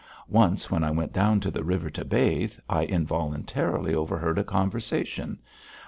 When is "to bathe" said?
1.91-2.55